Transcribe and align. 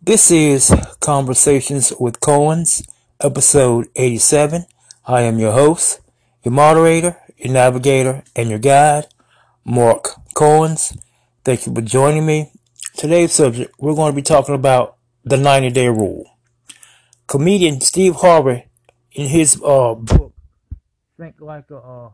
This 0.00 0.30
is 0.30 0.72
Conversations 1.00 1.92
with 1.98 2.20
Coens, 2.20 2.86
episode 3.20 3.88
87. 3.96 4.64
I 5.04 5.22
am 5.22 5.38
your 5.38 5.52
host, 5.52 6.00
your 6.44 6.52
moderator, 6.52 7.16
your 7.36 7.52
navigator, 7.52 8.22
and 8.36 8.48
your 8.48 8.60
guide, 8.60 9.06
Mark 9.64 10.10
Coens. 10.34 10.96
Thank 11.44 11.66
you 11.66 11.74
for 11.74 11.82
joining 11.82 12.24
me. 12.24 12.52
Today's 12.96 13.32
subject, 13.32 13.74
we're 13.78 13.94
going 13.94 14.12
to 14.12 14.16
be 14.16 14.22
talking 14.22 14.54
about 14.54 14.96
the 15.24 15.36
90 15.36 15.70
day 15.70 15.88
rule. 15.88 16.24
Comedian 17.26 17.80
Steve 17.80 18.14
Harvey, 18.16 18.66
in 19.12 19.26
his 19.26 19.60
uh, 19.64 19.94
book, 19.94 20.32
Think 21.18 21.34
Like 21.40 21.70
a 21.70 21.76
uh, 21.76 22.10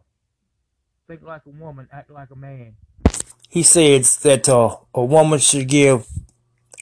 Think 1.06 1.22
Like 1.22 1.42
a 1.46 1.50
Woman, 1.50 1.88
Act 1.92 2.10
Like 2.10 2.30
a 2.30 2.36
Man, 2.36 2.76
he 3.48 3.62
says 3.62 4.16
that 4.20 4.48
uh, 4.48 4.74
a 4.94 5.04
woman 5.04 5.38
should 5.38 5.68
give 5.68 6.06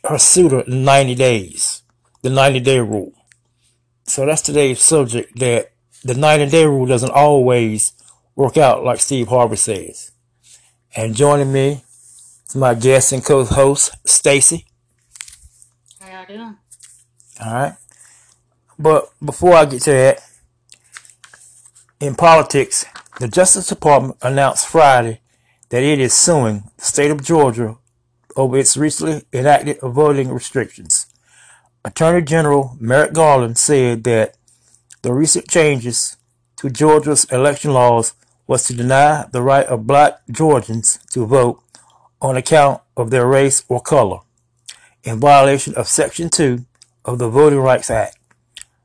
her 0.05 0.19
suitor 0.19 0.65
90 0.67 1.15
days, 1.15 1.83
the 2.23 2.31
90 2.31 2.61
day 2.61 2.81
rule. 2.81 3.13
So 4.05 4.27
that's 4.27 4.43
today's 4.43 4.81
subject 4.83 5.39
that 5.39 5.73
the 6.03 6.15
90 6.15 6.51
day 6.51 6.67
rule 6.67 6.87
doesn't 6.87 7.11
always 7.13 7.93
work 8.35 8.57
out 8.57 8.85
like 8.85 9.01
Steve 9.01 9.29
Harvey 9.29 9.57
says. 9.57 10.13
And 10.97 11.15
joining 11.15 11.53
me 11.53 11.85
is 12.49 12.57
my 12.57 12.75
guest 12.75 13.13
and 13.13 13.25
co-host, 13.25 13.97
Stacy. 14.05 14.67
How 16.01 16.11
y'all 16.11 16.27
doing? 16.27 16.57
All 17.45 17.53
right. 17.53 17.75
But 18.79 19.11
before 19.25 19.55
I 19.55 19.65
get 19.65 19.83
to 19.83 19.91
that, 19.91 20.23
in 22.01 22.17
politics, 22.17 22.85
the 23.21 23.29
Justice 23.29 23.69
Department 23.69 24.19
announced 24.23 24.67
Friday 24.67 25.21
that 25.69 25.83
it 25.83 26.01
is 26.01 26.13
suing 26.13 26.65
the 26.77 26.85
state 26.85 27.13
of 27.13 27.23
Georgia 27.23 27.79
over 28.37 28.59
its 28.59 28.77
recently 28.77 29.23
enacted 29.33 29.79
voting 29.81 30.31
restrictions. 30.31 31.07
Attorney 31.85 32.23
General 32.23 32.77
Merrick 32.81 33.13
Garland 33.13 33.59
said 33.59 34.05
that 34.05 34.37
the 35.03 35.13
recent 35.13 35.49
changes 35.49 36.17
to 36.57 36.71
Georgia's 36.71 37.25
election 37.25 37.73
laws 37.73 38.15
was 38.47 38.65
to 38.67 38.75
deny 38.75 39.27
the 39.33 39.43
right 39.43 39.67
of 39.67 39.87
black 39.87 40.21
Georgians 40.31 40.99
to 41.11 41.27
vote 41.27 41.61
on 42.21 42.37
account 42.37 42.81
of 42.97 43.11
their 43.11 43.27
race 43.27 43.65
or 43.69 43.81
color, 43.81 44.21
in 45.03 45.19
violation 45.19 45.75
of 45.75 45.89
Section 45.89 46.31
2 46.31 46.65
of 47.05 47.19
the 47.19 47.29
Voting 47.29 47.59
Rights 47.59 47.91
Act. 47.91 48.17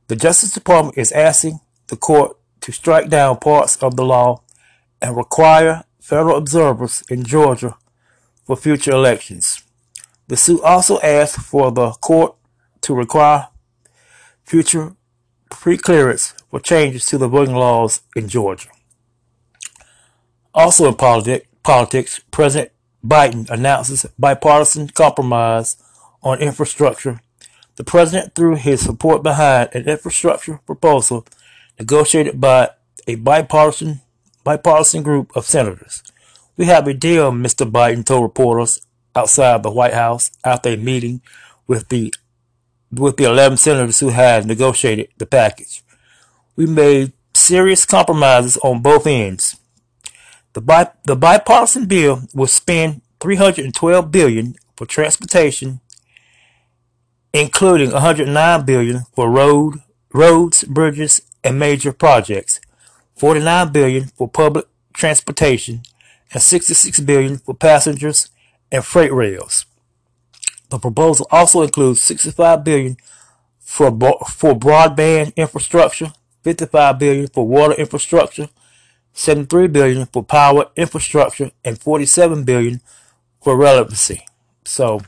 The 0.08 0.16
Justice 0.16 0.52
Department 0.52 0.98
is 0.98 1.12
asking 1.12 1.60
the 1.86 1.96
court 1.96 2.36
to 2.62 2.72
strike 2.72 3.08
down 3.08 3.36
parts 3.38 3.76
of 3.76 3.96
the 3.96 4.04
law 4.04 4.42
and 5.00 5.16
require 5.16 5.84
federal 6.00 6.36
observers 6.36 7.04
in 7.08 7.22
Georgia 7.22 7.76
for 8.48 8.56
future 8.56 8.92
elections. 8.92 9.62
The 10.28 10.36
suit 10.36 10.62
also 10.62 10.98
asks 11.00 11.42
for 11.44 11.70
the 11.70 11.90
court 11.90 12.34
to 12.80 12.94
require 12.94 13.48
future 14.42 14.96
pre-clearance 15.50 16.32
for 16.50 16.58
changes 16.58 17.04
to 17.06 17.18
the 17.18 17.28
voting 17.28 17.54
laws 17.54 18.00
in 18.16 18.26
Georgia. 18.26 18.70
Also 20.54 20.88
in 20.88 20.94
politi- 20.94 21.42
politics, 21.62 22.20
President 22.30 22.72
Biden 23.04 23.50
announces 23.50 24.06
bipartisan 24.18 24.88
compromise 24.88 25.76
on 26.22 26.40
infrastructure. 26.40 27.20
The 27.76 27.84
president 27.84 28.34
threw 28.34 28.54
his 28.54 28.80
support 28.80 29.22
behind 29.22 29.68
an 29.74 29.86
infrastructure 29.86 30.58
proposal 30.64 31.26
negotiated 31.78 32.40
by 32.40 32.70
a 33.06 33.16
bipartisan 33.16 34.00
bipartisan 34.42 35.02
group 35.02 35.36
of 35.36 35.44
senators. 35.44 36.02
We 36.58 36.66
have 36.66 36.88
a 36.88 36.92
deal, 36.92 37.30
Mr. 37.30 37.70
Biden 37.70 38.04
told 38.04 38.24
reporters 38.24 38.84
outside 39.14 39.62
the 39.62 39.70
White 39.70 39.94
House 39.94 40.32
after 40.44 40.70
a 40.70 40.76
meeting 40.76 41.22
with 41.68 41.88
the 41.88 42.12
with 42.90 43.16
the 43.16 43.24
11 43.24 43.58
senators 43.58 44.00
who 44.00 44.08
had 44.08 44.44
negotiated 44.44 45.08
the 45.18 45.26
package. 45.26 45.82
We 46.56 46.66
made 46.66 47.12
serious 47.34 47.84
compromises 47.86 48.56
on 48.58 48.82
both 48.82 49.06
ends. 49.06 49.56
The, 50.54 50.62
bi- 50.62 50.90
the 51.04 51.14
bipartisan 51.14 51.86
bill 51.86 52.22
will 52.34 52.46
spend 52.46 53.02
312 53.20 54.10
billion 54.10 54.56
for 54.74 54.86
transportation, 54.86 55.80
including 57.34 57.92
109 57.92 58.64
billion 58.64 59.02
for 59.14 59.30
road, 59.30 59.82
roads, 60.12 60.64
bridges, 60.64 61.20
and 61.44 61.58
major 61.58 61.92
projects, 61.92 62.60
49 63.16 63.70
billion 63.70 64.04
for 64.06 64.28
public 64.28 64.64
transportation, 64.94 65.82
and 66.32 66.42
66 66.42 67.00
billion 67.00 67.38
for 67.38 67.54
passengers 67.54 68.28
and 68.70 68.84
freight 68.84 69.12
rails. 69.12 69.66
The 70.70 70.78
proposal 70.78 71.26
also 71.30 71.62
includes 71.62 72.00
65 72.02 72.64
billion 72.64 72.96
for 73.58 73.90
for 73.90 74.54
broadband 74.54 75.34
infrastructure, 75.36 76.12
55 76.42 76.98
billion 76.98 77.28
for 77.28 77.46
water 77.46 77.74
infrastructure, 77.74 78.48
73 79.12 79.68
billion 79.68 80.06
for 80.06 80.22
power 80.22 80.66
infrastructure, 80.76 81.50
and 81.64 81.80
47 81.80 82.44
billion 82.44 82.80
for 83.42 83.56
relevancy. 83.56 84.26
So, 84.64 85.00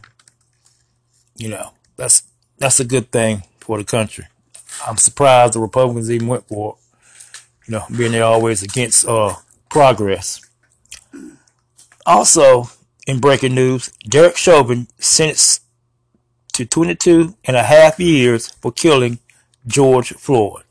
you 1.37 1.49
know, 1.49 1.73
that's 1.97 2.23
that's 2.59 2.81
a 2.81 2.85
good 2.85 3.13
thing 3.13 3.43
for 3.59 3.79
the 3.79 3.85
country. 3.85 4.27
I'm 4.87 4.97
surprised 4.97 5.55
the 5.55 5.61
Republicans 5.61 6.11
even 6.11 6.29
went 6.29 6.49
for 6.49 6.77
it. 6.77 7.69
You 7.69 7.73
know, 7.73 7.85
being 7.97 8.13
they 8.13 8.21
always 8.21 8.63
against 8.63 9.07
uh, 9.07 9.35
progress. 9.69 10.41
Also, 12.13 12.69
in 13.07 13.21
breaking 13.21 13.55
news, 13.55 13.93
Derek 14.09 14.37
Chauvin 14.37 14.89
sentenced 14.99 15.63
to 16.53 16.67
22 16.67 17.37
and 17.45 17.57
a 17.57 17.63
half 17.63 18.01
years 18.01 18.49
for 18.61 18.73
killing 18.73 19.21
George 19.65 20.13
Floyd. 20.15 20.65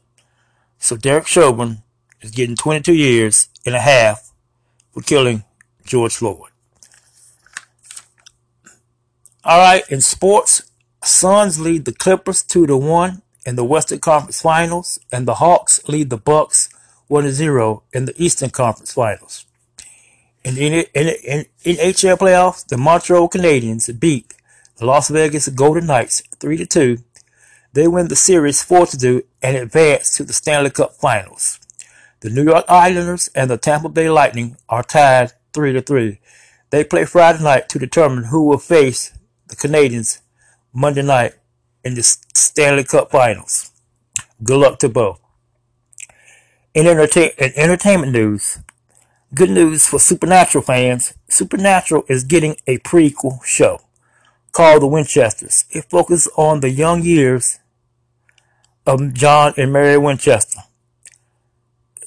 So 0.79 0.97
Derek 0.97 1.27
Chauvin 1.27 1.77
is 2.19 2.31
getting 2.31 2.57
22 2.57 2.93
years 2.93 3.47
and 3.65 3.73
a 3.73 3.79
half 3.79 4.33
for 4.91 4.99
killing 4.99 5.45
George 5.85 6.17
Floyd. 6.17 6.51
All 9.45 9.59
right, 9.59 9.89
in 9.89 10.01
sports, 10.01 10.69
Suns 11.05 11.57
lead 11.57 11.85
the 11.85 11.93
Clippers 11.93 12.43
2 12.43 12.67
to 12.67 12.75
1 12.75 13.21
in 13.45 13.55
the 13.55 13.63
Western 13.63 13.99
Conference 13.99 14.41
Finals, 14.41 14.99
and 15.09 15.25
the 15.25 15.35
Hawks 15.35 15.87
lead 15.87 16.09
the 16.09 16.17
Bucks 16.17 16.67
1 17.07 17.23
to 17.23 17.31
0 17.31 17.83
in 17.93 18.03
the 18.03 18.21
Eastern 18.21 18.49
Conference 18.49 18.91
Finals. 18.91 19.45
In 20.43 20.55
the 20.55 20.87
NHL 20.93 22.17
playoffs, 22.17 22.65
the 22.65 22.77
Montreal 22.77 23.29
Canadiens 23.29 23.99
beat 23.99 24.33
the 24.77 24.85
Las 24.85 25.09
Vegas 25.09 25.49
Golden 25.49 25.87
Knights 25.87 26.23
3 26.39 26.57
to 26.57 26.65
2. 26.65 26.97
They 27.73 27.87
win 27.87 28.07
the 28.07 28.15
series 28.15 28.63
4 28.63 28.85
to 28.87 28.97
2 28.97 29.23
and 29.41 29.57
advance 29.57 30.15
to 30.15 30.23
the 30.23 30.31
Stanley 30.31 30.69
Cup 30.69 30.93
Finals. 30.93 31.59
The 32.21 32.29
New 32.29 32.43
York 32.43 32.65
Islanders 32.69 33.29
and 33.35 33.49
the 33.49 33.57
Tampa 33.57 33.89
Bay 33.89 34.09
Lightning 34.09 34.55
are 34.69 34.81
tied 34.81 35.33
3 35.53 35.73
to 35.73 35.81
3. 35.81 36.19
They 36.69 36.83
play 36.85 37.03
Friday 37.03 37.43
night 37.43 37.67
to 37.69 37.79
determine 37.79 38.25
who 38.25 38.45
will 38.45 38.57
face 38.59 39.11
the 39.47 39.55
Canadiens 39.57 40.21
Monday 40.71 41.01
night 41.01 41.33
in 41.83 41.95
the 41.95 42.03
Stanley 42.03 42.85
Cup 42.85 43.11
Finals. 43.11 43.71
Good 44.41 44.59
luck 44.59 44.79
to 44.79 44.89
both. 44.89 45.19
In, 46.73 46.87
entertain- 46.87 47.31
in 47.37 47.51
entertainment 47.57 48.13
news, 48.13 48.59
good 49.33 49.49
news 49.49 49.87
for 49.87 49.99
Supernatural 49.99 50.63
fans. 50.63 51.13
Supernatural 51.27 52.03
is 52.07 52.23
getting 52.23 52.57
a 52.67 52.79
prequel 52.79 53.43
show 53.43 53.81
called 54.51 54.81
The 54.81 54.87
Winchesters. 54.87 55.65
It 55.69 55.85
focuses 55.89 56.31
on 56.35 56.61
the 56.61 56.69
young 56.69 57.03
years 57.03 57.59
of 58.85 59.13
John 59.13 59.53
and 59.57 59.71
Mary 59.71 59.97
Winchester, 59.97 60.61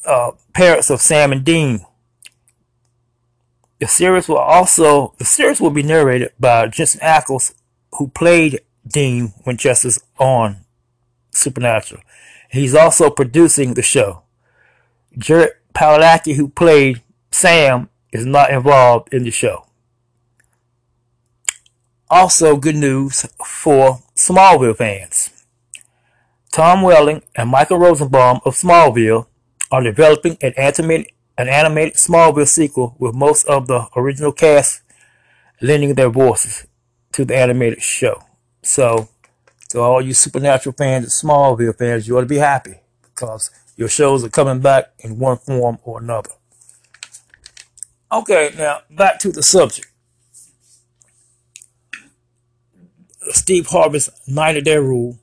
uh, 0.05 0.33
parents 0.53 0.91
of 0.91 1.01
Sam 1.01 1.33
and 1.33 1.45
Dean. 1.45 1.87
The 3.79 3.87
series 3.87 4.29
will 4.29 4.39
also 4.39 5.15
the 5.19 5.25
series 5.25 5.61
will 5.61 5.71
be 5.71 5.83
narrated 5.83 6.33
by 6.39 6.69
Jensen 6.69 7.01
Ackles, 7.01 7.55
who 7.99 8.09
played 8.09 8.61
Dean 8.87 9.33
Winchester's 9.45 10.01
on 10.19 10.65
Supernatural. 11.31 12.03
He's 12.51 12.75
also 12.75 13.11
producing 13.11 13.75
the 13.75 13.83
show. 13.83 14.23
Jared 15.17 15.53
Padalecki, 15.75 16.37
who 16.37 16.49
played 16.49 17.03
Sam, 17.33 17.89
is 18.13 18.27
not 18.27 18.51
involved 18.51 19.13
in 19.13 19.25
the 19.25 19.31
show. 19.31 19.67
Also, 22.11 22.57
good 22.57 22.77
news 22.77 23.27
for 23.45 24.01
Smallville 24.15 24.77
fans. 24.77 25.31
Tom 26.53 26.83
Welling 26.83 27.23
and 27.35 27.49
Michael 27.49 27.79
Rosenbaum 27.79 28.41
of 28.45 28.55
Smallville 28.55 29.27
are 29.71 29.83
developing 29.83 30.37
an 30.43 30.53
animated, 30.59 31.07
an 31.39 31.49
animated 31.49 31.95
Smallville 31.95 32.47
sequel 32.47 32.95
with 32.99 33.15
most 33.15 33.47
of 33.47 33.67
the 33.67 33.89
original 33.97 34.33
cast 34.33 34.83
lending 35.63 35.95
their 35.95 36.11
voices 36.11 36.67
to 37.13 37.25
the 37.25 37.35
animated 37.35 37.83
show. 37.83 38.23
So, 38.63 39.09
to 39.71 39.81
all 39.81 40.03
you 40.03 40.13
Supernatural 40.13 40.75
fans 40.77 41.05
and 41.05 41.31
Smallville 41.31 41.79
fans, 41.79 42.07
you 42.07 42.19
ought 42.19 42.23
to 42.23 42.27
be 42.27 42.37
happy 42.37 42.75
because 43.03 43.51
your 43.75 43.89
shows 43.89 44.23
are 44.23 44.29
coming 44.29 44.61
back 44.61 44.93
in 44.99 45.19
one 45.19 45.39
form 45.39 45.79
or 45.83 46.01
another. 46.01 46.31
Okay, 48.13 48.53
now 48.59 48.83
back 48.91 49.19
to 49.21 49.33
the 49.33 49.43
subject. 49.43 49.89
Steve 53.31 53.69
Harvey's 53.69 54.11
90 54.29 54.61
day 54.61 54.77
rule 54.77 55.19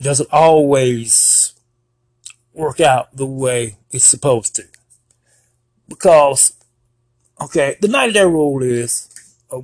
doesn't 0.00 0.28
always 0.30 1.54
work 2.52 2.80
out 2.80 3.16
the 3.16 3.26
way 3.26 3.78
it's 3.90 4.04
supposed 4.04 4.54
to. 4.56 4.64
Because, 5.88 6.52
okay, 7.40 7.76
the 7.80 7.88
90 7.88 8.12
day 8.12 8.24
rule 8.26 8.62
is 8.62 9.08
uh, 9.50 9.62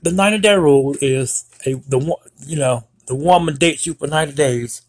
the 0.00 0.12
90 0.12 0.38
day 0.38 0.54
rule 0.54 0.96
is 1.02 1.44
a 1.66 1.74
the 1.74 2.16
you 2.46 2.56
know 2.56 2.84
the 3.08 3.14
woman 3.14 3.56
dates 3.56 3.86
you 3.86 3.92
for 3.92 4.06
90 4.06 4.32
days 4.32 4.82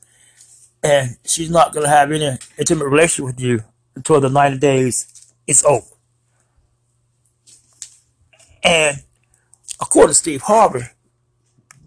and 0.81 1.17
she's 1.25 1.49
not 1.49 1.73
going 1.73 1.83
to 1.83 1.89
have 1.89 2.11
any 2.11 2.37
intimate 2.57 2.85
relationship 2.85 3.25
with 3.25 3.41
you 3.41 3.63
until 3.95 4.19
the 4.19 4.29
90 4.29 4.57
days 4.57 5.33
is 5.47 5.63
over. 5.63 5.85
And 8.63 9.03
according 9.79 10.09
to 10.09 10.15
Steve 10.15 10.41
Harvey, 10.43 10.83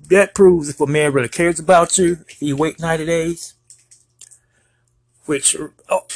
that 0.08 0.34
proves 0.34 0.68
if 0.68 0.80
a 0.80 0.86
man 0.86 1.12
really 1.12 1.28
cares 1.28 1.58
about 1.58 1.98
you, 1.98 2.18
he 2.28 2.52
wait 2.52 2.78
90 2.78 3.06
days. 3.06 3.54
Which, 5.24 5.56
oh, 5.88 6.06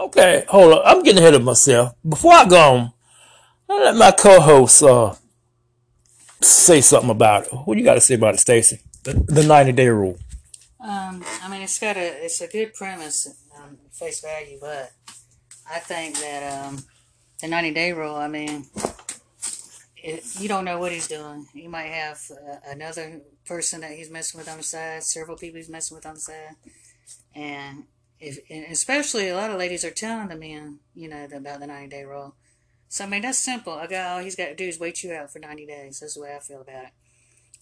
okay, 0.00 0.44
hold 0.48 0.74
on. 0.74 0.82
I'm 0.84 1.02
getting 1.02 1.20
ahead 1.20 1.34
of 1.34 1.44
myself. 1.44 1.94
Before 2.08 2.32
I 2.32 2.46
go 2.46 2.74
on, 2.74 2.92
I 3.68 3.84
let 3.84 3.96
my 3.96 4.10
co-host 4.10 4.82
uh, 4.82 5.14
say 6.40 6.80
something 6.80 7.10
about 7.10 7.46
it. 7.46 7.52
What 7.52 7.78
you 7.78 7.84
got 7.84 7.94
to 7.94 8.00
say 8.00 8.14
about 8.14 8.34
it, 8.34 8.40
Stacy? 8.40 8.80
The, 9.04 9.14
the 9.14 9.44
90 9.44 9.72
day 9.72 9.88
rule. 9.88 10.18
Um, 10.82 11.24
I 11.42 11.48
mean, 11.48 11.62
it's 11.62 11.78
got 11.78 11.96
a 11.96 12.24
it's 12.24 12.40
a 12.40 12.48
good 12.48 12.74
premise, 12.74 13.28
um, 13.56 13.78
face 13.92 14.20
value, 14.20 14.58
but 14.60 14.90
I 15.70 15.78
think 15.78 16.18
that 16.18 16.66
um, 16.66 16.84
the 17.40 17.46
ninety 17.46 17.72
day 17.72 17.92
rule. 17.92 18.16
I 18.16 18.26
mean, 18.26 18.66
it, 19.96 20.24
you 20.40 20.48
don't 20.48 20.64
know 20.64 20.78
what 20.78 20.90
he's 20.90 21.06
doing. 21.06 21.46
He 21.54 21.68
might 21.68 21.86
have 21.86 22.20
uh, 22.32 22.56
another 22.66 23.20
person 23.46 23.80
that 23.82 23.92
he's 23.92 24.10
messing 24.10 24.38
with 24.38 24.48
on 24.48 24.56
the 24.56 24.64
side, 24.64 25.04
several 25.04 25.36
people 25.36 25.58
he's 25.58 25.68
messing 25.68 25.94
with 25.94 26.04
on 26.04 26.14
the 26.14 26.20
side, 26.20 26.56
and 27.32 27.84
if 28.18 28.38
and 28.50 28.64
especially 28.64 29.28
a 29.28 29.36
lot 29.36 29.52
of 29.52 29.58
ladies 29.58 29.84
are 29.84 29.90
telling 29.92 30.28
the 30.28 30.36
men, 30.36 30.80
you 30.96 31.08
know, 31.08 31.28
about 31.32 31.60
the 31.60 31.66
ninety 31.68 31.88
day 31.96 32.02
rule. 32.02 32.34
So 32.88 33.04
I 33.04 33.08
mean, 33.08 33.22
that's 33.22 33.38
simple. 33.38 33.78
A 33.78 33.86
guy, 33.86 34.10
all 34.10 34.18
he's 34.18 34.36
got 34.36 34.46
to 34.46 34.56
do 34.56 34.64
is 34.64 34.80
wait 34.80 35.04
you 35.04 35.12
out 35.12 35.32
for 35.32 35.38
ninety 35.38 35.64
days. 35.64 36.00
That's 36.00 36.14
the 36.14 36.22
way 36.22 36.34
I 36.34 36.40
feel 36.40 36.60
about 36.60 36.86
it. 36.86 36.90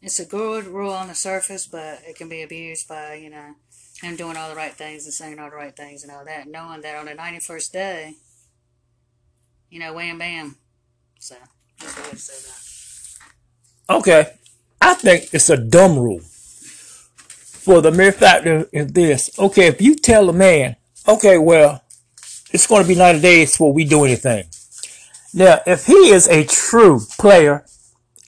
It's 0.03 0.19
a 0.19 0.25
good 0.25 0.67
rule 0.67 0.93
on 0.93 1.09
the 1.09 1.15
surface, 1.15 1.67
but 1.67 2.01
it 2.07 2.17
can 2.17 2.29
be 2.29 2.43
abused 2.43 2.89
by, 2.89 3.15
you 3.15 3.29
know, 3.29 3.55
him 4.01 4.17
doing 4.17 4.37
all 4.37 4.49
the 4.49 4.57
right 4.57 4.73
things 4.73 5.05
and 5.05 5.13
saying 5.13 5.39
all 5.39 5.51
the 5.51 5.57
right 5.57 5.77
things 5.77 6.03
and 6.03 6.11
all 6.11 6.25
that, 6.25 6.49
knowing 6.49 6.81
that 6.81 6.97
on 6.97 7.07
the 7.07 7.13
91st 7.13 7.73
day, 7.73 8.15
you 9.69 9.79
know, 9.79 9.93
wham 9.93 10.19
bam. 10.19 10.57
So, 11.19 11.37
say 12.15 12.33
it. 12.35 13.95
Okay. 13.95 14.33
I 14.81 14.95
think 14.95 15.35
it's 15.35 15.51
a 15.51 15.59
dumb 15.59 15.99
rule. 15.99 16.21
For 16.21 17.83
the 17.83 17.91
mere 17.91 18.13
fact 18.13 18.47
is 18.47 18.93
this. 18.93 19.39
Okay, 19.39 19.67
if 19.67 19.83
you 19.83 19.95
tell 19.95 20.31
a 20.31 20.33
man, 20.33 20.77
okay, 21.07 21.37
well, 21.37 21.85
it's 22.51 22.67
going 22.67 22.83
to 22.83 22.89
be 22.89 22.95
90 22.95 23.21
days 23.21 23.53
before 23.53 23.75
we 23.75 23.85
do 23.85 24.05
anything. 24.05 24.45
Now, 25.35 25.61
if 25.67 25.85
he 25.85 26.11
is 26.11 26.27
a 26.27 26.45
true 26.45 27.01
player 27.19 27.67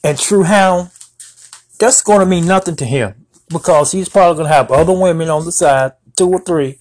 and 0.04 0.18
true 0.18 0.42
hound, 0.42 0.90
that's 1.82 2.00
going 2.00 2.20
to 2.20 2.26
mean 2.26 2.46
nothing 2.46 2.76
to 2.76 2.84
him 2.84 3.26
because 3.48 3.90
he's 3.90 4.08
probably 4.08 4.36
going 4.36 4.48
to 4.48 4.54
have 4.54 4.70
other 4.70 4.92
women 4.92 5.28
on 5.28 5.44
the 5.44 5.50
side, 5.50 5.90
two 6.16 6.28
or 6.28 6.38
three. 6.38 6.78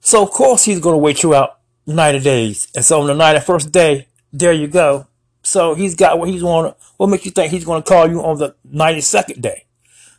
So 0.00 0.22
of 0.22 0.32
course 0.32 0.66
he's 0.66 0.80
going 0.80 0.92
to 0.92 0.98
wait 0.98 1.22
you 1.22 1.34
out 1.34 1.60
90 1.86 2.20
days. 2.20 2.68
And 2.74 2.84
so 2.84 3.00
on 3.00 3.06
the 3.06 3.14
91st 3.14 3.72
day, 3.72 4.06
there 4.34 4.52
you 4.52 4.68
go. 4.68 5.06
So 5.40 5.74
he's 5.74 5.94
got 5.94 6.18
what 6.18 6.28
he's 6.28 6.42
want. 6.42 6.76
What 6.98 7.06
makes 7.06 7.24
you 7.24 7.30
think 7.30 7.52
he's 7.52 7.64
going 7.64 7.82
to 7.82 7.88
call 7.88 8.06
you 8.06 8.22
on 8.22 8.36
the 8.36 8.54
92nd 8.70 9.40
day? 9.40 9.64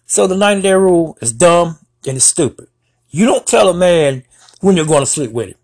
So 0.08 0.26
the 0.26 0.36
90 0.36 0.64
day 0.64 0.74
rule 0.74 1.20
is 1.22 1.32
dumb 1.32 1.78
and 2.08 2.18
it's 2.18 2.26
stupid. 2.26 2.68
You 3.10 3.28
don't 3.28 3.46
tell 3.46 3.70
a 3.70 3.76
man 3.76 4.24
when 4.60 4.76
you're 4.76 4.88
going 4.88 5.04
to 5.04 5.06
sleep 5.06 5.34
with 5.34 5.50
him. 5.50 5.58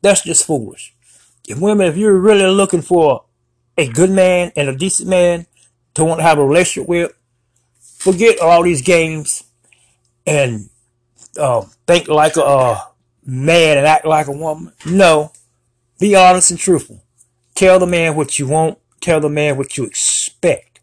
That's 0.00 0.22
just 0.22 0.46
foolish. 0.46 0.94
If 1.46 1.60
women, 1.60 1.86
if 1.86 1.98
you're 1.98 2.16
really 2.16 2.46
looking 2.46 2.80
for 2.80 3.26
a 3.76 3.86
good 3.86 4.10
man 4.10 4.50
and 4.56 4.70
a 4.70 4.74
decent 4.74 5.10
man 5.10 5.44
to 5.92 6.06
want 6.06 6.20
to 6.20 6.24
have 6.24 6.38
a 6.38 6.46
relationship 6.46 6.88
with, 6.88 7.12
forget 8.12 8.40
all 8.40 8.62
these 8.62 8.82
games 8.82 9.44
and 10.26 10.68
uh, 11.38 11.62
think 11.86 12.08
like 12.08 12.36
a 12.36 12.44
uh, 12.44 12.80
man 13.24 13.76
and 13.76 13.86
act 13.86 14.04
like 14.04 14.26
a 14.28 14.32
woman. 14.32 14.72
No, 14.86 15.32
be 15.98 16.16
honest 16.16 16.50
and 16.50 16.58
truthful. 16.58 17.02
Tell 17.54 17.78
the 17.78 17.86
man 17.86 18.16
what 18.16 18.38
you 18.38 18.46
want. 18.46 18.78
Tell 19.00 19.20
the 19.20 19.28
man 19.28 19.56
what 19.56 19.76
you 19.76 19.84
expect. 19.84 20.80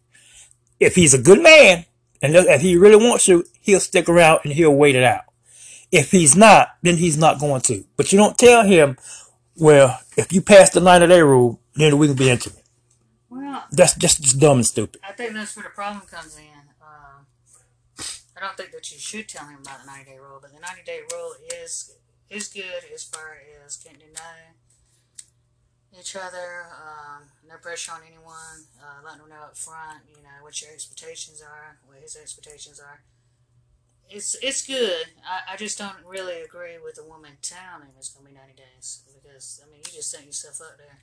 If 0.78 0.94
he's 0.94 1.14
a 1.14 1.22
good 1.22 1.42
man 1.42 1.86
and 2.22 2.34
if 2.34 2.60
he 2.60 2.76
really 2.76 2.96
wants 2.96 3.28
you, 3.28 3.44
he'll 3.60 3.80
stick 3.80 4.08
around 4.08 4.40
and 4.44 4.52
he'll 4.52 4.74
wait 4.74 4.94
it 4.94 5.04
out. 5.04 5.24
If 5.90 6.10
he's 6.10 6.36
not, 6.36 6.68
then 6.82 6.96
he's 6.96 7.16
not 7.16 7.40
going 7.40 7.62
to. 7.62 7.84
But 7.96 8.12
you 8.12 8.18
don't 8.18 8.36
tell 8.36 8.64
him, 8.64 8.96
well, 9.56 10.00
if 10.16 10.32
you 10.32 10.42
pass 10.42 10.70
the 10.70 10.80
90 10.80 11.06
day 11.06 11.22
rule, 11.22 11.60
then 11.74 11.96
we 11.98 12.08
can 12.08 12.16
be 12.16 12.30
intimate. 12.30 12.62
Well, 13.30 13.64
That's 13.70 13.94
just, 13.94 14.22
just 14.22 14.38
dumb 14.38 14.58
and 14.58 14.66
stupid. 14.66 15.00
I 15.06 15.12
think 15.12 15.32
that's 15.32 15.56
where 15.56 15.64
the 15.64 15.70
problem 15.70 16.06
comes 16.06 16.36
in. 16.36 16.55
I 18.36 18.40
don't 18.40 18.56
think 18.56 18.72
that 18.72 18.92
you 18.92 18.98
should 18.98 19.28
tell 19.28 19.46
him 19.46 19.60
about 19.62 19.80
the 19.80 19.86
90 19.86 20.10
day 20.10 20.18
rule, 20.18 20.38
but 20.40 20.52
the 20.52 20.60
90 20.60 20.82
day 20.84 21.00
rule 21.12 21.32
is 21.62 21.96
is 22.28 22.48
good 22.48 22.84
as 22.92 23.04
far 23.04 23.38
as 23.64 23.76
getting 23.76 24.00
to 24.00 24.06
know 24.06 24.56
each 25.98 26.16
other, 26.16 26.66
um, 26.76 27.22
no 27.48 27.56
pressure 27.56 27.92
on 27.92 28.00
anyone, 28.06 28.66
uh, 28.82 29.04
letting 29.04 29.20
them 29.20 29.30
know 29.30 29.44
up 29.46 29.56
front, 29.56 30.02
you 30.10 30.22
know, 30.22 30.42
what 30.42 30.60
your 30.60 30.70
expectations 30.72 31.40
are, 31.40 31.78
what 31.86 31.98
his 31.98 32.16
expectations 32.16 32.78
are. 32.80 33.02
It's 34.10 34.36
it's 34.42 34.64
good. 34.66 35.06
I, 35.26 35.54
I 35.54 35.56
just 35.56 35.78
don't 35.78 35.96
really 36.04 36.42
agree 36.42 36.78
with 36.82 36.96
the 36.96 37.04
woman 37.04 37.32
telling 37.42 37.86
him 37.86 37.94
it's 37.96 38.10
going 38.10 38.26
to 38.26 38.32
be 38.32 38.38
90 38.38 38.54
days 38.54 39.02
because, 39.14 39.60
I 39.66 39.70
mean, 39.70 39.80
you 39.86 39.92
just 39.92 40.10
set 40.10 40.24
yourself 40.24 40.60
up 40.60 40.78
there. 40.78 40.98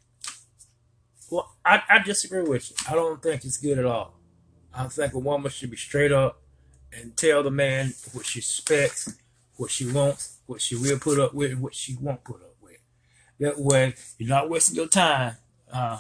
Well, 1.32 1.56
I, 1.66 1.82
I 1.90 2.00
disagree 2.00 2.44
with 2.44 2.70
you. 2.70 2.76
I 2.88 2.96
don't 2.96 3.22
think 3.22 3.44
it's 3.44 3.58
good 3.58 3.80
at 3.80 3.86
all. 3.86 4.14
I 4.74 4.88
think 4.88 5.14
a 5.14 5.20
woman 5.20 5.52
should 5.52 5.72
be 5.72 5.78
straight 5.78 6.12
up 6.12 6.43
and 7.00 7.16
tell 7.18 7.44
the 7.44 7.52
man 7.52 7.94
what 8.14 8.26
she 8.26 8.40
expects, 8.40 9.14
what 9.58 9.72
she 9.72 9.90
wants, 9.92 10.38
what 10.46 10.62
she 10.62 10.76
will 10.76 11.00
put 11.00 11.20
up 11.20 11.34
with, 11.34 11.58
what 11.58 11.74
she 11.76 11.96
won't 12.00 12.24
put 12.24 12.38
up 12.42 12.56
with. 12.62 12.78
That 13.40 13.60
way, 13.60 13.96
you're 14.18 14.30
not 14.30 14.50
wasting 14.50 14.76
your 14.76 14.88
time. 14.88 15.38
Uh, 15.72 15.98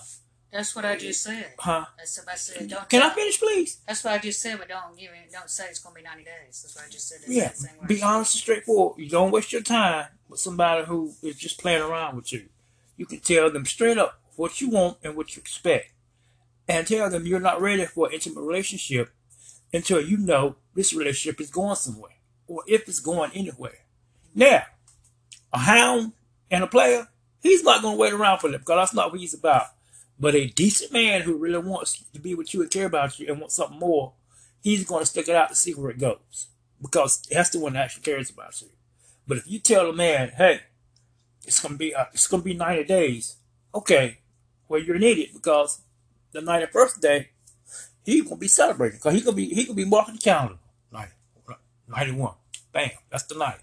That's 0.51 0.75
what 0.75 0.85
I 0.85 0.95
just 0.97 1.23
said. 1.23 1.53
huh? 1.57 1.85
That's 1.97 2.19
what 2.19 2.29
I 2.31 2.35
said. 2.35 2.69
Don't 2.69 2.89
Can 2.89 3.01
I 3.01 3.09
finish, 3.09 3.39
please? 3.39 3.77
That's 3.87 4.03
what 4.03 4.13
I 4.13 4.17
just 4.19 4.39
said, 4.41 4.59
but 4.59 4.69
don't 4.69 4.97
give 4.97 5.09
it. 5.11 5.31
Don't 5.31 5.49
say 5.49 5.65
it's 5.69 5.79
gonna 5.79 5.95
be 5.95 6.03
ninety 6.03 6.23
days. 6.23 6.61
That's 6.61 6.75
what 6.75 6.85
I 6.85 6.89
just 6.89 7.07
said. 7.07 7.19
That's 7.25 7.63
Yeah. 7.65 7.87
Be 7.87 8.01
honest 8.01 8.35
and 8.35 8.41
straightforward. 8.41 8.99
You 8.99 9.09
don't 9.09 9.31
waste 9.31 9.51
your 9.51 9.63
time 9.63 10.05
with 10.29 10.39
somebody 10.39 10.85
who 10.85 11.13
is 11.23 11.35
just 11.37 11.59
playing 11.59 11.81
around 11.81 12.15
with 12.15 12.31
you. 12.31 12.49
You 12.97 13.05
can 13.07 13.19
tell 13.19 13.49
them 13.51 13.65
straight 13.65 13.97
up 13.97 14.19
what 14.35 14.61
you 14.61 14.69
want 14.69 14.97
and 15.03 15.15
what 15.15 15.35
you 15.35 15.39
expect. 15.41 15.91
And 16.67 16.87
tell 16.87 17.09
them 17.09 17.25
you're 17.25 17.39
not 17.39 17.59
ready 17.61 17.85
for 17.85 18.07
an 18.07 18.13
intimate 18.13 18.41
relationship 18.41 19.09
until 19.73 20.01
you 20.01 20.17
know 20.17 20.55
this 20.75 20.93
relationship 20.93 21.41
is 21.41 21.49
going 21.49 21.75
somewhere. 21.75 22.11
Or 22.47 22.63
if 22.67 22.87
it's 22.87 22.99
going 22.99 23.31
anywhere. 23.33 23.79
Now, 24.35 24.63
a 25.51 25.59
hound 25.59 26.13
and 26.51 26.63
a 26.63 26.67
player, 26.67 27.07
he's 27.41 27.63
not 27.63 27.81
going 27.81 27.95
to 27.95 27.99
wait 28.01 28.13
around 28.13 28.39
for 28.39 28.49
them 28.49 28.59
because 28.59 28.77
that's 28.77 28.93
not 28.93 29.11
what 29.11 29.19
he's 29.19 29.33
about. 29.33 29.67
But 30.19 30.35
a 30.35 30.47
decent 30.47 30.91
man 30.91 31.21
who 31.21 31.37
really 31.37 31.57
wants 31.57 32.03
to 32.13 32.19
be 32.19 32.35
with 32.35 32.53
you 32.53 32.61
and 32.61 32.69
care 32.69 32.85
about 32.85 33.19
you 33.19 33.27
and 33.27 33.39
wants 33.39 33.55
something 33.55 33.79
more, 33.79 34.13
he's 34.61 34.85
going 34.85 35.01
to 35.01 35.05
stick 35.05 35.27
it 35.27 35.35
out 35.35 35.49
to 35.49 35.55
see 35.55 35.73
where 35.73 35.89
it 35.89 35.99
goes 35.99 36.47
because 36.83 37.21
that's 37.31 37.49
the 37.49 37.59
one 37.59 37.73
that 37.73 37.85
actually 37.85 38.03
cares 38.03 38.29
about 38.29 38.61
you. 38.61 38.67
But 39.25 39.37
if 39.37 39.49
you 39.49 39.57
tell 39.57 39.89
a 39.89 39.93
man, 39.93 40.33
hey, 40.37 40.59
it's 41.45 41.59
gonna 41.59 41.77
be 41.77 41.95
uh, 41.95 42.05
it's 42.13 42.27
gonna 42.27 42.43
be 42.43 42.53
ninety 42.53 42.83
days, 42.83 43.37
okay, 43.73 44.19
well 44.67 44.81
you're 44.81 44.97
an 44.97 45.03
idiot 45.03 45.29
because 45.33 45.81
the 46.33 46.41
ninety 46.41 46.67
first 46.71 47.01
day 47.01 47.29
he 48.05 48.21
gonna 48.21 48.35
be 48.35 48.47
celebrating 48.47 48.97
because 48.97 49.13
he 49.13 49.21
gonna 49.21 49.35
be 49.35 49.47
he 49.53 49.65
gonna 49.65 49.75
be 49.75 49.85
marking 49.85 50.15
the 50.15 50.21
calendar 50.21 50.57
90, 50.91 51.11
91. 51.87 52.33
Bam, 52.71 52.89
that's 53.09 53.23
the 53.23 53.35
night. 53.35 53.59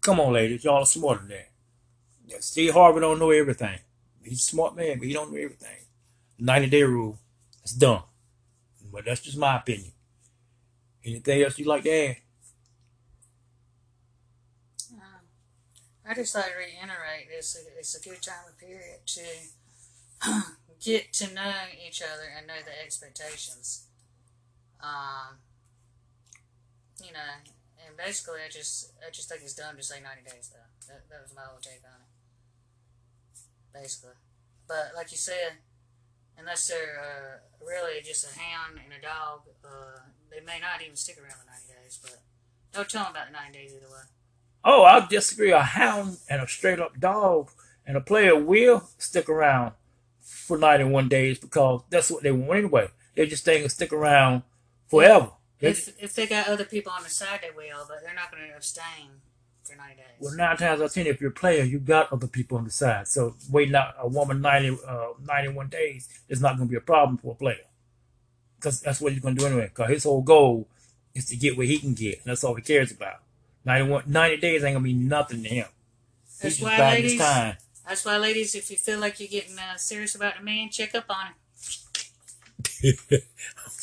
Come 0.00 0.20
on, 0.20 0.32
ladies, 0.32 0.64
y'all 0.64 0.82
are 0.82 0.86
smarter 0.86 1.20
than 1.20 1.28
that. 1.28 2.42
Steve 2.42 2.72
Harvey 2.72 3.00
don't 3.00 3.18
know 3.18 3.30
everything. 3.30 3.78
He's 4.22 4.38
a 4.38 4.42
smart 4.42 4.76
man, 4.76 4.98
but 4.98 5.06
he 5.06 5.12
don't 5.12 5.30
know 5.30 5.38
everything. 5.38 5.76
Ninety 6.38 6.68
day 6.68 6.82
rule, 6.82 7.18
it's 7.62 7.72
dumb. 7.72 8.02
But 8.92 9.04
that's 9.04 9.20
just 9.20 9.38
my 9.38 9.56
opinion. 9.56 9.92
Anything 11.04 11.42
else 11.42 11.58
you'd 11.58 11.68
like 11.68 11.82
to 11.84 11.90
add? 11.90 12.16
Um, 14.92 15.00
I 16.08 16.14
just 16.14 16.34
like 16.34 16.46
to 16.46 16.50
reiterate 16.56 17.28
this. 17.28 17.56
It's 17.78 17.94
a 17.94 18.08
good 18.08 18.22
time 18.22 18.44
of 18.48 18.58
period 18.58 19.00
to 19.06 19.22
get 20.80 21.12
to 21.14 21.32
know 21.32 21.52
each 21.86 22.02
other 22.02 22.30
and 22.36 22.46
know 22.46 22.62
the 22.64 22.74
expectations. 22.84 23.86
Um, 24.80 25.38
you 27.02 27.12
know, 27.12 27.42
and 27.86 27.96
basically, 27.96 28.40
I 28.44 28.50
just 28.50 28.92
I 29.06 29.10
just 29.10 29.28
think 29.28 29.42
it's 29.42 29.54
dumb 29.54 29.76
to 29.76 29.82
say 29.82 30.00
ninety 30.00 30.22
days 30.22 30.50
though. 30.52 30.92
That 30.92 31.08
that 31.10 31.22
was 31.22 31.34
my 31.34 31.42
whole 31.42 31.60
take 31.60 31.82
on 31.84 32.00
it. 32.02 32.10
Basically, 33.72 34.16
but 34.68 34.92
like 34.94 35.10
you 35.10 35.18
said, 35.18 35.62
unless 36.38 36.68
they're 36.68 37.00
uh, 37.00 37.64
really 37.64 38.02
just 38.02 38.24
a 38.24 38.38
hound 38.38 38.80
and 38.82 38.92
a 38.92 39.00
dog, 39.00 39.42
uh, 39.64 40.00
they 40.30 40.40
may 40.40 40.58
not 40.60 40.82
even 40.82 40.96
stick 40.96 41.18
around 41.18 41.40
the 41.44 41.50
90 41.50 41.82
days. 41.82 41.98
But 42.02 42.18
don't 42.72 42.88
tell 42.88 43.04
them 43.04 43.12
about 43.12 43.26
the 43.28 43.32
90 43.32 43.58
days 43.58 43.72
either 43.74 43.90
way. 43.90 44.04
Oh, 44.64 44.82
I'll 44.82 45.06
disagree. 45.06 45.52
A 45.52 45.60
hound 45.60 46.18
and 46.28 46.42
a 46.42 46.48
straight 46.48 46.80
up 46.80 47.00
dog 47.00 47.50
and 47.86 47.96
a 47.96 48.00
player 48.00 48.36
will 48.36 48.88
stick 48.98 49.28
around 49.28 49.72
for 50.22 50.56
91 50.56 51.08
days 51.08 51.38
because 51.38 51.82
that's 51.90 52.10
what 52.10 52.22
they 52.22 52.32
want 52.32 52.58
anyway. 52.58 52.88
They 53.14 53.26
just 53.26 53.44
think 53.44 53.70
stick 53.70 53.92
around 53.92 54.42
forever. 54.88 55.30
If, 55.60 56.02
if 56.02 56.14
they 56.14 56.26
got 56.26 56.48
other 56.48 56.64
people 56.64 56.92
on 56.92 57.04
the 57.04 57.10
side, 57.10 57.40
they 57.42 57.50
will, 57.54 57.84
but 57.86 57.98
they're 58.02 58.14
not 58.14 58.32
going 58.32 58.48
to 58.48 58.56
abstain 58.56 59.20
for 59.62 59.76
90 59.76 59.94
days. 59.94 60.04
Well, 60.18 60.34
nine 60.34 60.56
times 60.56 60.80
out 60.80 60.86
of 60.86 60.92
ten, 60.92 61.06
if 61.06 61.20
you're 61.20 61.30
a 61.30 61.34
player, 61.34 61.62
you 61.62 61.78
got 61.78 62.12
other 62.12 62.26
people 62.26 62.58
on 62.58 62.64
the 62.64 62.70
side. 62.70 63.06
So 63.06 63.36
waiting 63.50 63.74
out 63.74 63.94
a 63.98 64.08
woman 64.08 64.40
90, 64.40 64.78
uh, 64.86 65.06
91 65.24 65.68
days 65.68 66.08
is 66.28 66.40
not 66.40 66.56
going 66.56 66.68
to 66.68 66.70
be 66.70 66.76
a 66.76 66.80
problem 66.80 67.16
for 67.18 67.32
a 67.32 67.36
player. 67.36 67.64
Because 68.56 68.80
that's 68.80 69.00
what 69.00 69.12
he's 69.12 69.22
going 69.22 69.36
to 69.36 69.40
do 69.40 69.46
anyway. 69.46 69.68
Because 69.68 69.90
his 69.90 70.04
whole 70.04 70.22
goal 70.22 70.68
is 71.14 71.26
to 71.26 71.36
get 71.36 71.56
what 71.56 71.66
he 71.66 71.78
can 71.78 71.94
get. 71.94 72.18
And 72.18 72.26
that's 72.26 72.42
all 72.42 72.54
he 72.54 72.62
cares 72.62 72.90
about. 72.90 73.20
91, 73.64 74.04
90 74.06 74.36
days 74.38 74.64
ain't 74.64 74.74
going 74.74 74.74
to 74.74 74.80
be 74.80 74.94
nothing 74.94 75.42
to 75.44 75.48
him. 75.48 75.66
He's 76.24 76.38
That's 76.38 76.56
just 76.56 76.62
why, 76.62 76.78
biding 76.78 77.04
his 77.04 77.18
time. 77.18 77.56
That's 77.86 78.04
why, 78.04 78.16
ladies, 78.16 78.54
if 78.54 78.70
you 78.70 78.76
feel 78.76 78.98
like 79.00 79.18
you're 79.20 79.28
getting 79.28 79.58
uh, 79.58 79.76
serious 79.76 80.14
about 80.14 80.40
a 80.40 80.42
man, 80.42 80.70
check 80.70 80.94
up 80.94 81.06
on 81.08 81.26
him. 82.82 82.94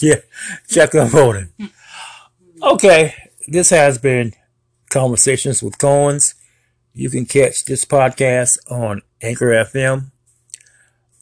Yeah, 0.02 0.16
check 0.70 0.96
up 0.96 1.14
on 1.14 1.36
him. 1.36 1.72
Okay, 2.64 3.14
this 3.50 3.70
has 3.72 3.98
been 3.98 4.34
Conversations 4.90 5.62
with 5.62 5.78
Coens. 5.78 6.36
You 6.94 7.10
can 7.10 7.26
catch 7.26 7.66
this 7.66 7.84
podcast 7.84 8.60
on 8.72 9.02
Anchor 9.22 9.48
FM, 9.48 10.12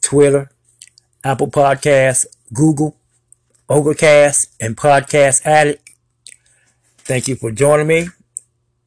Twitter, 0.01 0.51
Apple 1.24 1.48
Podcasts, 1.48 2.27
Google, 2.53 2.98
Overcast, 3.67 4.53
and 4.62 4.77
Podcast 4.77 5.43
Addict. 5.43 5.89
Thank 7.00 7.27
you 7.27 7.36
for 7.36 7.51
joining 7.51 7.88
me. 7.88 8.10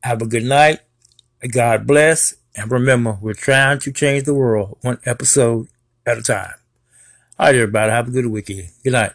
Have 0.05 0.23
a 0.23 0.27
good 0.27 0.45
night. 0.45 0.81
God 1.53 1.87
bless. 1.87 2.35
And 2.57 2.71
remember, 2.71 3.19
we're 3.21 3.35
trying 3.35 3.79
to 3.81 3.93
change 3.93 4.25
the 4.25 4.35
world 4.35 4.79
one 4.83 4.99
episode 5.05 5.69
at 6.07 6.19
a 6.19 6.23
time. 6.23 6.55
All 7.39 7.47
right, 7.47 7.55
everybody. 7.55 7.91
Have 7.91 8.09
a 8.09 8.11
good 8.11 8.27
weekend. 8.27 8.71
Good 8.83 8.93
night. 8.93 9.13